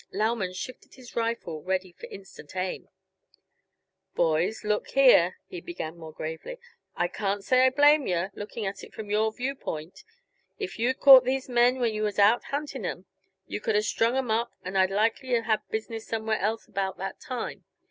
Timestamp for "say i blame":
7.43-8.07